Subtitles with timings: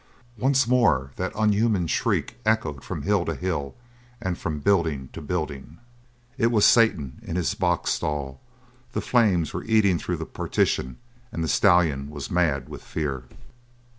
[0.35, 3.75] Once more that unhuman shriek echoed from hill to hill
[4.19, 5.77] and from building to building.
[6.39, 8.41] It was Satan in his box stall.
[8.93, 10.97] The flames were eating through the partition,
[11.31, 13.25] and the stallion was mad with fear.